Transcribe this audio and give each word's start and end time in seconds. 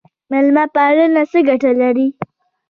میلمه 0.31 0.65
پالنه 0.73 1.23
څه 1.31 1.39
ګټه 1.47 1.71
لري؟ 1.81 2.07